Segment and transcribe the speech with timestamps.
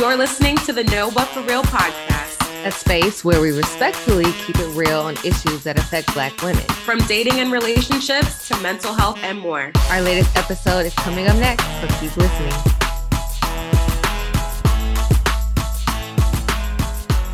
[0.00, 4.58] You're listening to the No But For Real podcast, a space where we respectfully keep
[4.58, 6.64] it real on issues that affect Black women.
[6.84, 9.70] from dating and relationships to mental health and more.
[9.90, 12.50] Our latest episode is coming up next, so keep listening.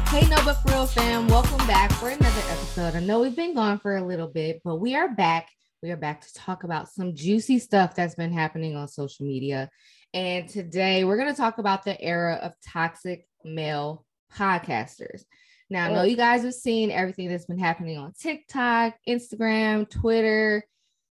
[0.08, 2.95] Hey, No But For Real fam, welcome back for another episode.
[2.95, 5.48] I know we've been gone for a little bit, but we are back.
[5.82, 9.70] We are back to talk about some juicy stuff that's been happening on social media.
[10.12, 14.04] And today we're going to talk about the era of toxic male
[14.36, 15.23] podcasters.
[15.69, 20.64] Now, I know you guys have seen everything that's been happening on TikTok, Instagram, Twitter.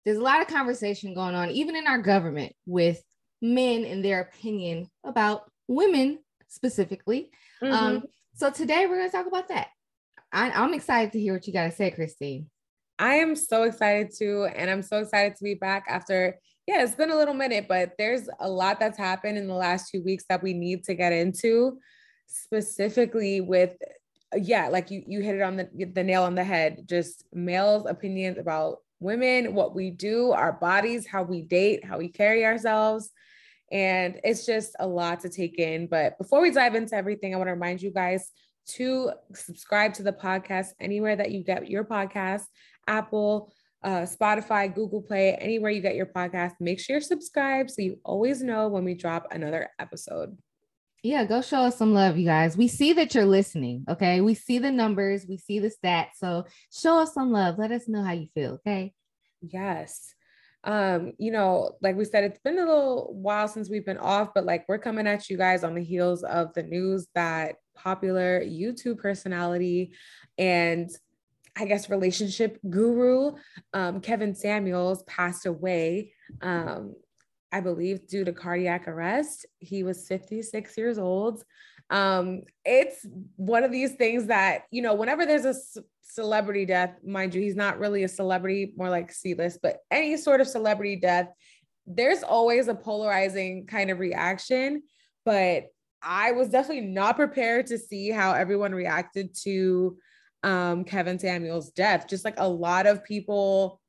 [0.04, 3.02] There's a lot of conversation going on, even in our government, with
[3.40, 6.18] men and their opinion about women
[6.48, 7.30] specifically.
[7.62, 7.72] Mm-hmm.
[7.72, 8.04] Um,
[8.34, 9.68] so today we're going to talk about that.
[10.30, 12.50] I, I'm excited to hear what you got to say, Christine.
[12.98, 14.46] I am so excited too.
[14.54, 17.92] And I'm so excited to be back after, yeah, it's been a little minute, but
[17.98, 21.12] there's a lot that's happened in the last two weeks that we need to get
[21.12, 21.78] into,
[22.26, 23.74] specifically with,
[24.36, 27.86] yeah, like you, you hit it on the, the nail on the head, just males'
[27.86, 33.10] opinions about women, what we do, our bodies, how we date, how we carry ourselves.
[33.72, 35.88] And it's just a lot to take in.
[35.88, 38.30] But before we dive into everything, I want to remind you guys
[38.74, 42.44] to subscribe to the podcast anywhere that you get your podcast
[42.86, 43.52] Apple,
[43.84, 46.52] uh, Spotify, Google Play, anywhere you get your podcast.
[46.60, 50.36] Make sure you're subscribed so you always know when we drop another episode.
[51.02, 52.56] Yeah, go show us some love, you guys.
[52.56, 53.84] We see that you're listening.
[53.88, 54.20] Okay.
[54.20, 56.12] We see the numbers, we see the stats.
[56.16, 57.58] So show us some love.
[57.58, 58.52] Let us know how you feel.
[58.66, 58.94] Okay.
[59.40, 60.14] Yes.
[60.64, 64.28] Um, you know, like we said, it's been a little while since we've been off,
[64.32, 68.40] but like we're coming at you guys on the heels of the news that popular
[68.40, 69.92] YouTube personality
[70.38, 70.88] and
[71.56, 73.32] I guess, relationship guru,
[73.74, 76.94] um, Kevin Samuels, passed away, um,
[77.52, 79.44] I believe, due to cardiac arrest.
[79.58, 81.44] He was 56 years old.
[81.90, 83.06] Um, it's
[83.36, 87.42] one of these things that, you know, whenever there's a c- celebrity death, mind you,
[87.42, 91.28] he's not really a celebrity, more like C list, but any sort of celebrity death,
[91.86, 94.82] there's always a polarizing kind of reaction.
[95.26, 95.66] But
[96.02, 99.98] I was definitely not prepared to see how everyone reacted to
[100.42, 102.06] um, Kevin Samuel's death.
[102.08, 103.80] Just like a lot of people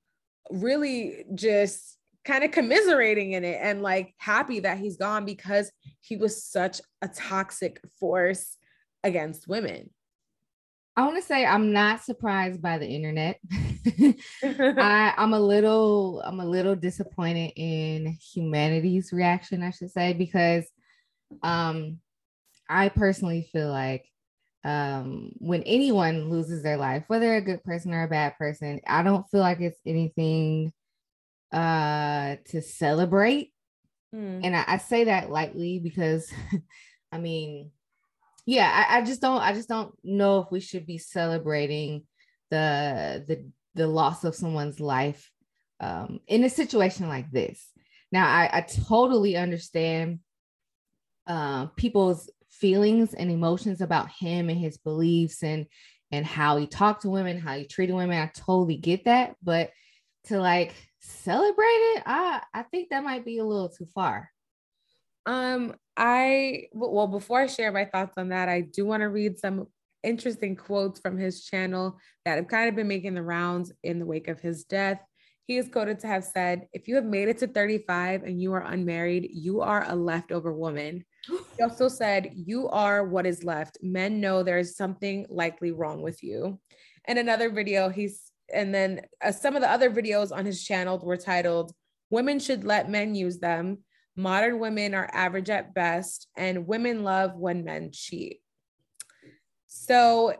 [0.49, 5.71] really just kind of commiserating in it and like happy that he's gone because
[6.01, 8.57] he was such a toxic force
[9.03, 9.89] against women.
[10.95, 13.39] I want to say I'm not surprised by the internet.
[13.51, 20.65] I, I'm a little I'm a little disappointed in humanity's reaction, I should say, because
[21.41, 21.99] um
[22.69, 24.05] I personally feel like
[24.63, 29.03] um, when anyone loses their life, whether a good person or a bad person, I
[29.03, 30.71] don't feel like it's anything
[31.51, 33.51] uh, to celebrate.
[34.15, 34.41] Mm.
[34.43, 36.31] And I, I, say that lightly because,
[37.11, 37.71] I mean,
[38.45, 42.03] yeah, I, I, just don't, I just don't know if we should be celebrating
[42.49, 45.31] the the the loss of someone's life
[45.79, 47.67] um, in a situation like this.
[48.11, 50.19] Now, I, I totally understand
[51.25, 52.29] uh, people's
[52.59, 55.65] feelings and emotions about him and his beliefs and
[56.11, 58.19] and how he talked to women, how he treated women.
[58.19, 59.71] I totally get that, but
[60.25, 64.29] to like celebrate it, I I think that might be a little too far.
[65.25, 69.39] Um, I well, before I share my thoughts on that, I do want to read
[69.39, 69.67] some
[70.03, 74.05] interesting quotes from his channel that have kind of been making the rounds in the
[74.05, 74.99] wake of his death.
[75.45, 78.53] He is quoted to have said, If you have made it to 35 and you
[78.53, 81.03] are unmarried, you are a leftover woman.
[81.27, 83.77] He also said, You are what is left.
[83.81, 86.59] Men know there's something likely wrong with you.
[87.05, 88.21] And another video, he's,
[88.53, 91.73] and then uh, some of the other videos on his channel were titled,
[92.09, 93.79] Women Should Let Men Use Them.
[94.15, 98.41] Modern women are average at best, and women love when men cheat.
[99.65, 100.35] So,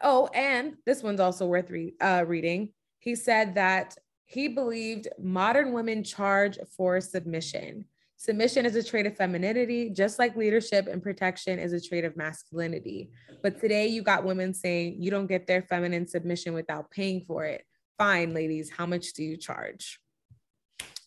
[0.00, 2.72] oh, and this one's also worth re- uh, reading.
[3.00, 7.86] He said that he believed modern women charge for submission.
[8.18, 12.16] Submission is a trait of femininity, just like leadership and protection is a trait of
[12.16, 13.10] masculinity.
[13.42, 17.44] But today you got women saying you don't get their feminine submission without paying for
[17.44, 17.64] it.
[17.98, 20.00] Fine, ladies, how much do you charge?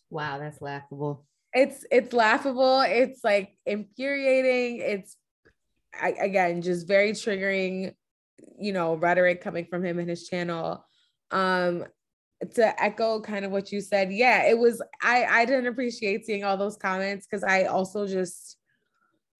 [0.08, 1.26] Wow, that's laughable.
[1.52, 2.80] It's it's laughable.
[2.80, 4.78] It's like infuriating.
[4.78, 5.16] It's
[6.00, 7.94] I, again just very triggering,
[8.58, 10.84] you know, rhetoric coming from him and his channel.
[11.32, 11.84] Um,
[12.54, 16.44] to echo kind of what you said, yeah, it was I I didn't appreciate seeing
[16.44, 18.56] all those comments because I also just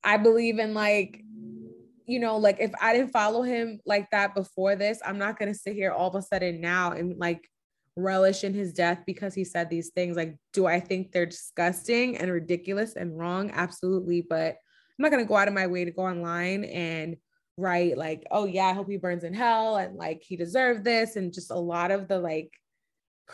[0.04, 1.22] I believe in like
[2.06, 5.54] you know, like if I didn't follow him like that before this, I'm not gonna
[5.54, 7.48] sit here all of a sudden now and like
[7.96, 10.16] relish in his death because he said these things.
[10.16, 13.50] Like, do I think they're disgusting and ridiculous and wrong?
[13.52, 14.22] Absolutely.
[14.28, 14.56] But
[15.00, 17.16] I'm not going to go out of my way to go online and
[17.56, 21.16] write like, oh yeah, I hope he burns in hell and like he deserved this
[21.16, 22.50] and just a lot of the like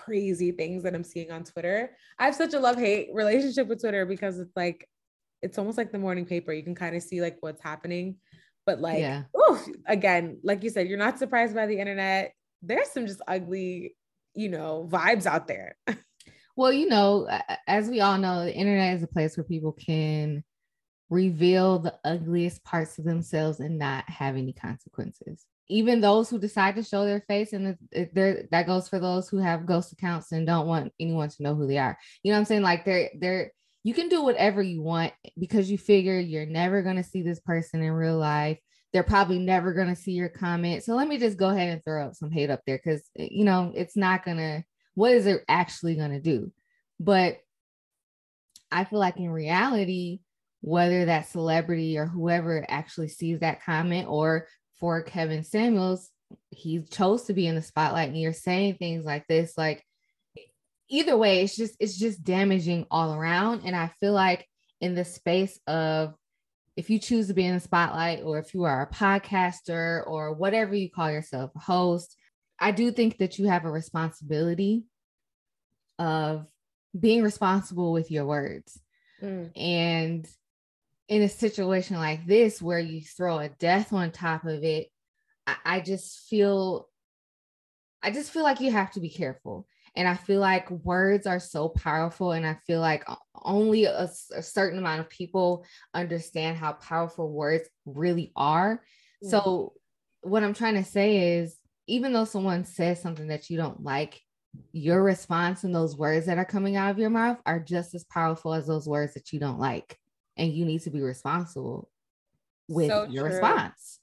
[0.05, 1.97] crazy things that I'm seeing on Twitter.
[2.19, 4.89] I have such a love-hate relationship with Twitter because it's like
[5.43, 6.53] it's almost like the morning paper.
[6.53, 8.17] You can kind of see like what's happening.
[8.67, 9.23] But like, yeah.
[9.87, 12.33] again, like you said, you're not surprised by the internet.
[12.63, 13.95] There's some just ugly,
[14.35, 15.77] you know, vibes out there.
[16.57, 17.29] well, you know,
[17.67, 20.43] as we all know, the internet is a place where people can
[21.11, 25.45] reveal the ugliest parts of themselves and not have any consequences.
[25.69, 27.77] Even those who decide to show their face, and
[28.13, 31.55] there that goes for those who have ghost accounts and don't want anyone to know
[31.55, 31.99] who they are.
[32.23, 32.63] You know what I'm saying?
[32.63, 33.53] Like they're they're
[33.83, 37.83] you can do whatever you want because you figure you're never gonna see this person
[37.83, 38.59] in real life.
[38.93, 40.83] They're probably never gonna see your comment.
[40.83, 43.29] So let me just go ahead and throw up some hate up there because eh,
[43.31, 44.65] you know it's not gonna
[44.95, 46.53] what is it actually gonna do?
[46.99, 47.39] But
[48.73, 50.21] I feel like in reality,
[50.61, 56.11] whether that celebrity or whoever actually sees that comment or for Kevin Samuels,
[56.51, 59.85] he chose to be in the spotlight and you're saying things like this, like
[60.89, 63.63] either way, it's just it's just damaging all around.
[63.65, 64.47] And I feel like
[64.81, 66.15] in the space of
[66.77, 70.35] if you choose to be in the spotlight or if you are a podcaster or
[70.35, 72.17] whatever you call yourself, a host,
[72.59, 74.85] I do think that you have a responsibility
[75.99, 76.47] of
[76.99, 78.79] being responsible with your words.
[79.23, 79.51] Mm.
[79.57, 80.29] And
[81.09, 84.89] in a situation like this where you throw a death on top of it,
[85.47, 86.89] I, I just feel
[88.03, 89.67] I just feel like you have to be careful.
[89.97, 92.33] And I feel like words are so powerful.
[92.33, 93.05] And I feel like
[93.43, 95.65] only a, a certain amount of people
[95.95, 98.77] understand how powerful words really are.
[98.77, 99.31] Mm-hmm.
[99.31, 99.73] So,
[100.21, 101.57] what I'm trying to say is,
[101.87, 104.21] even though someone says something that you don't like,
[104.73, 108.05] your response and those words that are coming out of your mouth are just as
[108.05, 109.99] powerful as those words that you don't like
[110.37, 111.89] and you need to be responsible
[112.69, 113.33] with so your true.
[113.33, 114.01] response.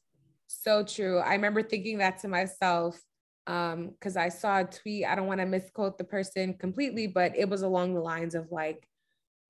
[0.47, 1.19] So true.
[1.19, 2.99] I remember thinking that to myself
[3.45, 5.05] um because I saw a tweet.
[5.05, 8.51] I don't want to misquote the person completely, but it was along the lines of
[8.51, 8.87] like,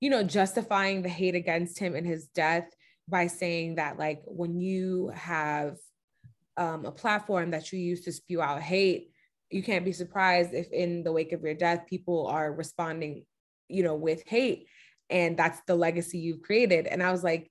[0.00, 2.68] you know, justifying the hate against him and his death
[3.08, 5.76] by saying that like when you have
[6.56, 9.10] um, a platform that you use to spew out hate,
[9.50, 13.24] you can't be surprised if in the wake of your death people are responding,
[13.68, 14.66] you know, with hate
[15.10, 16.86] and that's the legacy you've created.
[16.86, 17.50] And i was like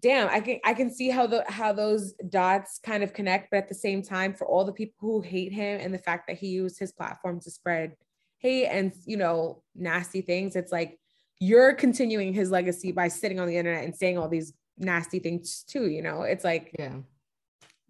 [0.00, 3.58] damn i can i can see how the how those dots kind of connect but
[3.58, 6.36] at the same time for all the people who hate him and the fact that
[6.36, 7.94] he used his platform to spread
[8.38, 10.98] hate and you know nasty things it's like
[11.40, 15.64] you're continuing his legacy by sitting on the internet and saying all these nasty things
[15.66, 16.22] too you know?
[16.22, 16.96] It's like yeah.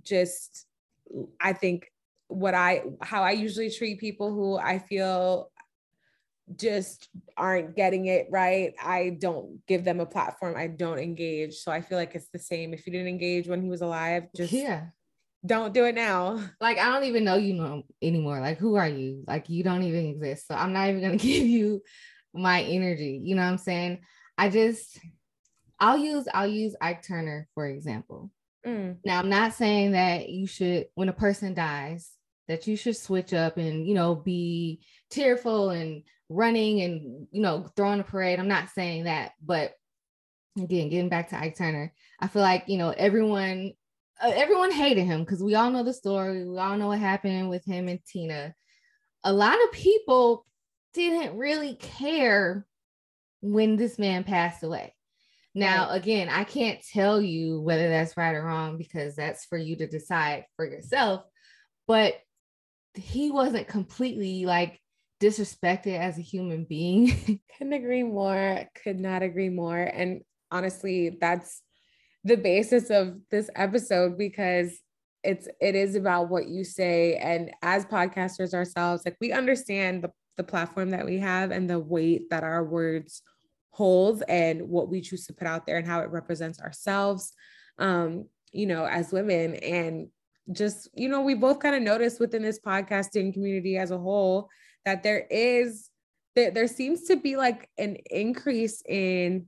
[0.02, 0.66] just
[1.40, 1.90] i think
[2.28, 5.50] what i how i usually treat people who i feel
[6.56, 10.56] just aren't getting it right, I don't give them a platform.
[10.56, 11.54] I don't engage.
[11.56, 12.74] So I feel like it's the same.
[12.74, 14.86] If you didn't engage when he was alive, just yeah.
[15.46, 16.40] Don't do it now.
[16.60, 18.40] Like I don't even know you know anymore.
[18.40, 19.24] Like who are you?
[19.26, 20.48] Like you don't even exist.
[20.48, 21.82] So I'm not even gonna give you
[22.32, 23.20] my energy.
[23.22, 24.00] You know what I'm saying?
[24.38, 24.98] I just
[25.78, 28.30] I'll use I'll use Ike Turner for example.
[28.66, 28.96] Mm.
[29.04, 32.10] Now I'm not saying that you should when a person dies
[32.48, 34.80] that you should switch up and you know be
[35.10, 38.38] tearful and running and you know throwing a parade.
[38.38, 39.72] I'm not saying that, but
[40.58, 43.72] again, getting back to Ike Turner, I feel like you know everyone
[44.22, 46.44] uh, everyone hated him because we all know the story.
[46.48, 48.54] We all know what happened with him and Tina.
[49.24, 50.46] A lot of people
[50.92, 52.66] didn't really care
[53.40, 54.94] when this man passed away.
[55.54, 59.76] Now, again, I can't tell you whether that's right or wrong because that's for you
[59.76, 61.24] to decide for yourself.
[61.86, 62.14] But
[62.94, 64.80] he wasn't completely like
[65.20, 67.40] disrespected as a human being.
[67.58, 68.64] Couldn't agree more.
[68.82, 69.78] Could not agree more.
[69.78, 71.62] And honestly, that's
[72.24, 74.78] the basis of this episode because
[75.22, 77.16] it's it is about what you say.
[77.16, 81.78] And as podcasters ourselves, like we understand the, the platform that we have and the
[81.78, 83.22] weight that our words
[83.70, 87.32] hold and what we choose to put out there and how it represents ourselves
[87.78, 89.54] um, you know, as women.
[89.56, 90.08] And
[90.52, 94.48] just, you know, we both kind of noticed within this podcasting community as a whole
[94.84, 95.90] that there is
[96.34, 99.46] there, there seems to be like an increase in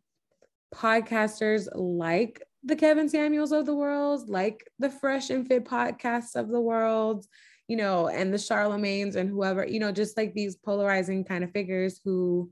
[0.75, 6.49] podcasters like the Kevin Samuels of the world, like the Fresh and Fit podcasts of
[6.49, 7.27] the world,
[7.69, 11.51] you know, and the Charlamagnes and whoever, you know, just like these polarizing kind of
[11.53, 12.51] figures who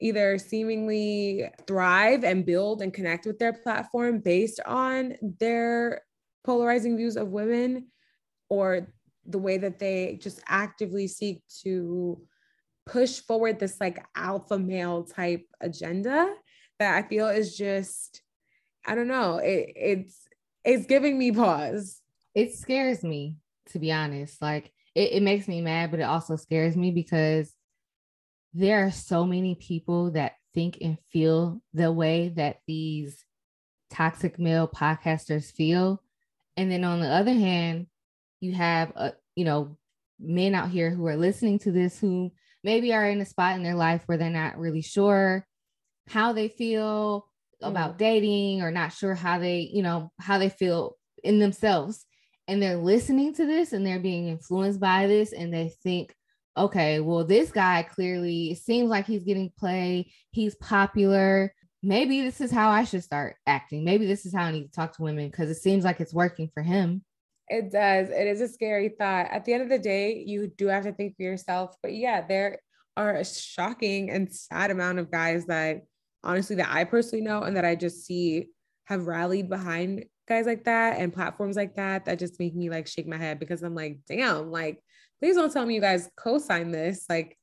[0.00, 6.02] either seemingly thrive and build and connect with their platform based on their
[6.48, 7.88] polarizing views of women
[8.48, 8.88] or
[9.26, 12.18] the way that they just actively seek to
[12.86, 16.32] push forward this like alpha male type agenda
[16.78, 18.22] that I feel is just
[18.86, 19.36] I don't know.
[19.36, 20.26] It, it's
[20.64, 22.00] it's giving me pause.
[22.34, 23.36] It scares me,
[23.72, 24.40] to be honest.
[24.40, 27.52] Like it, it makes me mad, but it also scares me because
[28.54, 33.22] there are so many people that think and feel the way that these
[33.90, 36.02] toxic male podcasters feel.
[36.58, 37.86] And then on the other hand,
[38.40, 39.78] you have a, uh, you know,
[40.18, 42.32] men out here who are listening to this who
[42.64, 45.46] maybe are in a spot in their life where they're not really sure
[46.08, 47.28] how they feel
[47.62, 47.98] about mm.
[47.98, 52.04] dating or not sure how they, you know, how they feel in themselves.
[52.48, 56.12] And they're listening to this and they're being influenced by this and they think,
[56.56, 60.10] okay, well, this guy clearly it seems like he's getting play.
[60.32, 61.54] He's popular.
[61.82, 63.84] Maybe this is how I should start acting.
[63.84, 66.14] Maybe this is how I need to talk to women because it seems like it's
[66.14, 67.04] working for him.
[67.48, 68.10] It does.
[68.10, 69.28] It is a scary thought.
[69.30, 71.76] At the end of the day, you do have to think for yourself.
[71.82, 72.58] But yeah, there
[72.96, 75.82] are a shocking and sad amount of guys that
[76.24, 78.48] honestly that I personally know and that I just see
[78.86, 82.86] have rallied behind guys like that and platforms like that that just make me like
[82.86, 84.82] shake my head because I'm like, damn, like
[85.20, 87.06] please don't tell me you guys co-sign this.
[87.08, 87.38] Like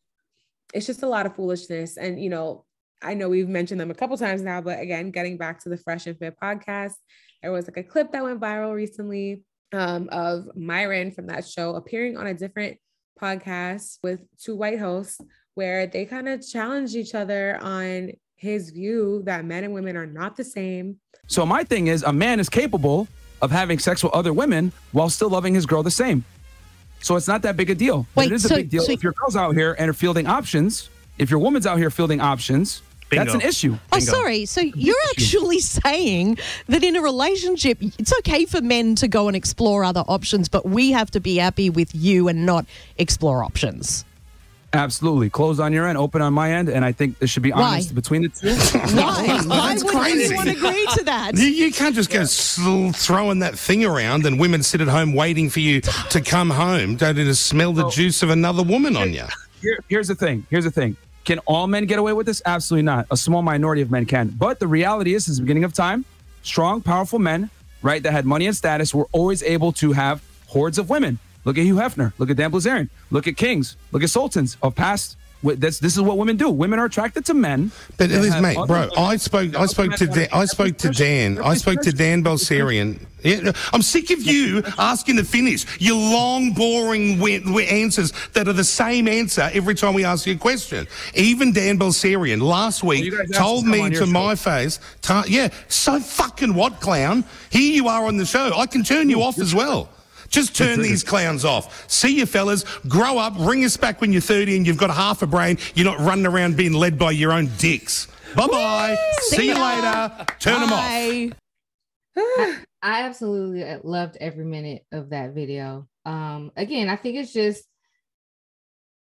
[0.73, 1.97] it's just a lot of foolishness.
[1.97, 2.65] And you know,
[3.01, 5.77] I know we've mentioned them a couple times now, but again, getting back to the
[5.77, 6.93] Fresh and Fit podcast,
[7.41, 11.75] there was like a clip that went viral recently um, of Myron from that show
[11.75, 12.77] appearing on a different
[13.21, 15.19] podcast with two white hosts
[15.55, 20.05] where they kind of challenged each other on his view that men and women are
[20.05, 20.97] not the same.
[21.27, 23.07] So my thing is a man is capable
[23.41, 26.23] of having sex with other women while still loving his girl the same.
[27.01, 28.05] So it's not that big a deal.
[28.15, 29.93] Wait, it is so, a big deal so if your girl's out here and are
[29.93, 33.25] fielding options, if your woman's out here fielding options, Bingo.
[33.25, 33.77] That's an issue.
[33.91, 34.45] Oh, sorry.
[34.45, 39.35] So you're actually saying that in a relationship, it's okay for men to go and
[39.35, 42.65] explore other options, but we have to be happy with you and not
[42.97, 44.05] explore options.
[44.75, 45.29] Absolutely.
[45.29, 47.91] Closed on your end, open on my end, and I think there should be honest
[47.91, 47.95] Why?
[47.95, 48.53] between the two.
[48.95, 49.39] Why?
[49.45, 50.25] Why would crazy.
[50.35, 51.31] anyone agree to that?
[51.35, 52.91] You, you can't just go yeah.
[52.91, 56.97] throwing that thing around and women sit at home waiting for you to come home,
[56.97, 59.23] don't to smell the juice of another woman on you.
[59.61, 60.45] Here, here's the thing.
[60.49, 60.97] Here's the thing.
[61.25, 62.41] Can all men get away with this?
[62.45, 63.07] Absolutely not.
[63.09, 64.29] A small minority of men can.
[64.29, 66.05] But the reality is, since the beginning of time,
[66.43, 67.49] strong, powerful men,
[67.81, 71.17] right, that had money and status were always able to have hordes of women.
[71.43, 72.13] Look at Hugh Hefner.
[72.19, 72.89] Look at Dan Bilzerian.
[73.09, 73.75] Look at kings.
[73.91, 76.49] Look at sultans of past this this is what women do.
[76.49, 77.71] Women are attracted to men.
[77.97, 78.89] But it is, mate, bro.
[78.97, 79.55] I spoke.
[79.55, 80.07] I spoke to.
[80.07, 81.39] Dan, I spoke to Dan.
[81.39, 82.99] I spoke to Dan Bilzerian.
[83.73, 87.19] I'm sick of you asking to finish your long, boring
[87.59, 90.87] answers that are the same answer every time we ask you a question.
[91.15, 94.79] Even Dan Bilzerian last week well, told me to, to my face,
[95.27, 97.23] yeah, so fucking what, clown?
[97.49, 98.51] Here you are on the show.
[98.55, 99.89] I can turn you off as well.
[100.29, 101.89] Just turn these clowns off.
[101.89, 105.21] See you fellas, grow up, ring us back when you're 30 and you've got half
[105.21, 105.57] a brain.
[105.75, 108.07] You're not running around being led by your own dicks.
[108.35, 108.97] Bye bye.
[109.21, 110.25] See, See you later.
[110.39, 111.31] Turn Bye.
[111.33, 111.33] them
[112.39, 112.65] off.
[112.81, 115.87] I absolutely loved every minute of that video.
[116.05, 117.63] Um, again, I think it's just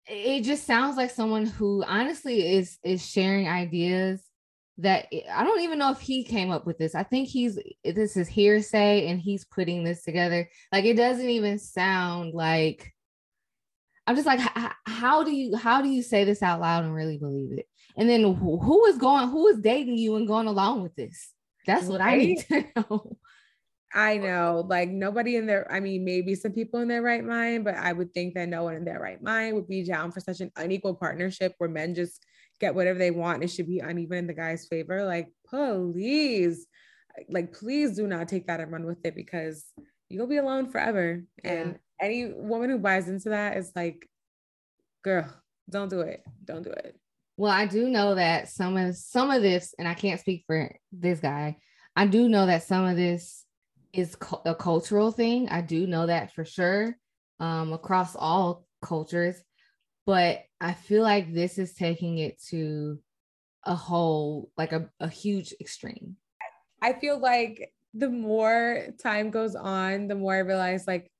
[0.06, 4.22] it just sounds like someone who honestly is is sharing ideas
[4.78, 6.94] that I don't even know if he came up with this.
[6.94, 10.48] I think he's this is hearsay and he's putting this together.
[10.72, 12.92] Like it doesn't even sound like
[14.06, 14.40] I'm just like
[14.86, 17.66] how do you how do you say this out loud and really believe it?
[17.96, 21.32] And then who, who is going who is dating you and going along with this?
[21.66, 22.14] That's what right?
[22.14, 23.16] I need to know.
[23.96, 27.62] I know, like nobody in their, I mean, maybe some people in their right mind,
[27.62, 30.18] but I would think that no one in their right mind would be down for
[30.18, 32.26] such an unequal partnership where men just
[32.60, 33.42] get whatever they want.
[33.42, 35.04] It should be uneven in the guy's favor.
[35.04, 36.66] Like, please,
[37.28, 39.64] like, please do not take that and run with it because
[40.08, 41.24] you'll be alone forever.
[41.42, 41.52] Yeah.
[41.52, 44.08] And any woman who buys into that is like,
[45.02, 45.28] girl,
[45.70, 46.22] don't do it.
[46.44, 46.98] Don't do it.
[47.36, 50.76] Well, I do know that some of some of this, and I can't speak for
[50.92, 51.56] this guy.
[51.96, 53.44] I do know that some of this
[53.92, 55.48] is a cultural thing.
[55.48, 56.96] I do know that for sure
[57.40, 59.36] um, across all cultures
[60.06, 62.98] but I feel like this is taking it to
[63.64, 66.16] a whole, like a, a huge extreme.
[66.82, 71.10] I feel like the more time goes on, the more I realize like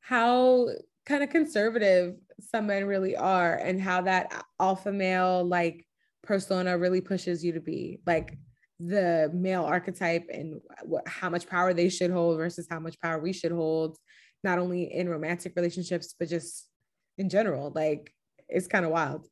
[0.00, 0.68] how
[1.06, 5.86] kind of conservative some men really are and how that alpha male like
[6.22, 8.36] persona really pushes you to be like
[8.78, 13.18] the male archetype and what, how much power they should hold versus how much power
[13.18, 13.96] we should hold
[14.44, 16.68] not only in romantic relationships but just
[17.16, 18.12] in general like
[18.48, 19.26] it's kind of wild.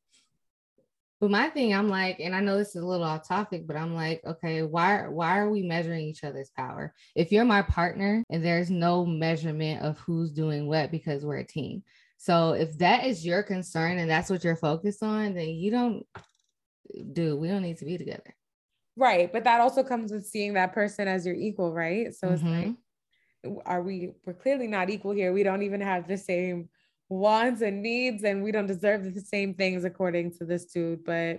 [1.19, 3.75] But my thing, I'm like, and I know this is a little off topic, but
[3.77, 6.93] I'm like, okay, why why are we measuring each other's power?
[7.15, 11.47] If you're my partner and there's no measurement of who's doing what because we're a
[11.47, 11.83] team.
[12.19, 16.07] So if that is your concern and that's what you're focused on, then you don't
[17.15, 18.35] do we don't need to be together.
[18.95, 19.33] Right.
[19.33, 22.15] But that also comes with seeing that person as your equal, right?
[22.15, 22.77] So it's Mhm.
[23.45, 25.33] like, are we, we're clearly not equal here.
[25.33, 26.69] We don't even have the same
[27.09, 31.05] wants and needs, and we don't deserve the same things according to this dude.
[31.05, 31.39] But,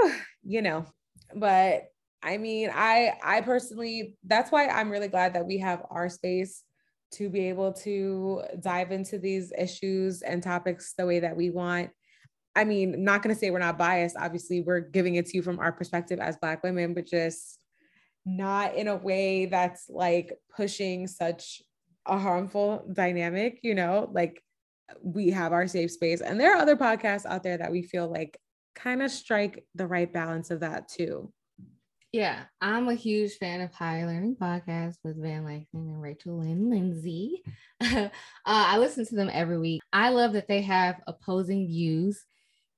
[0.42, 0.86] you know,
[1.34, 1.84] but
[2.22, 6.62] I mean, I, I personally, that's why I'm really glad that we have our space
[7.12, 11.90] to be able to dive into these issues and topics the way that we want.
[12.56, 14.16] I mean, not going to say we're not biased.
[14.18, 17.62] Obviously, we're giving it to you from our perspective as Black women, but just
[18.26, 21.62] not in a way that's like pushing such
[22.08, 24.42] a harmful dynamic, you know, like
[25.02, 26.20] we have our safe space.
[26.20, 28.38] And there are other podcasts out there that we feel like
[28.74, 31.32] kind of strike the right balance of that too.
[32.12, 36.70] Yeah, I'm a huge fan of Higher Learning Podcast with Van Lathan and Rachel Lynn
[36.70, 37.42] Lindsay.
[37.82, 38.08] uh,
[38.46, 39.82] I listen to them every week.
[39.92, 42.24] I love that they have opposing views.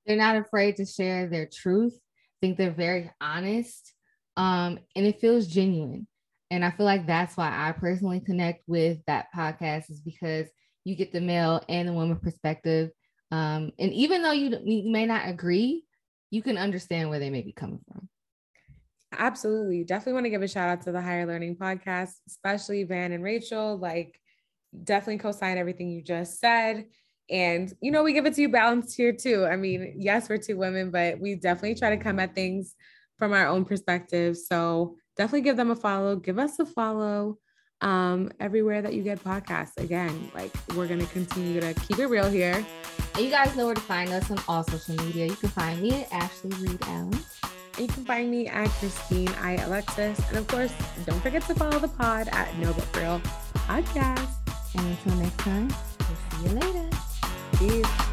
[0.05, 1.95] They're not afraid to share their truth.
[1.95, 3.93] I think they're very honest,
[4.37, 6.09] um, and it feels genuine.
[6.50, 10.49] And I feel like that's why I personally connect with that podcast is because
[10.85, 12.90] you get the male and the woman perspective.
[13.30, 15.85] Um, and even though you, you may not agree,
[16.30, 18.09] you can understand where they may be coming from.
[19.16, 19.85] Absolutely.
[19.85, 23.23] Definitely want to give a shout out to the Higher Learning Podcast, especially Van and
[23.23, 23.76] Rachel.
[23.76, 24.21] Like,
[24.85, 26.87] definitely co sign everything you just said.
[27.28, 29.45] And, you know, we give it to you balanced here too.
[29.45, 32.75] I mean, yes, we're two women, but we definitely try to come at things
[33.19, 34.37] from our own perspective.
[34.37, 36.17] So definitely give them a follow.
[36.17, 37.37] Give us a follow
[37.83, 39.77] um, everywhere that you get podcasts.
[39.77, 42.65] Again, like we're going to continue to keep it real here.
[43.15, 45.27] And you guys know where to find us on all social media.
[45.27, 47.12] You can find me at Ashley Reed Allen.
[47.77, 50.19] And You can find me at Christine I Alexis.
[50.31, 50.73] And of course,
[51.05, 53.21] don't forget to follow the pod at No But Real
[53.69, 54.27] Podcast.
[54.79, 56.89] And until next time, we'll see you later.
[57.59, 58.10] Peace.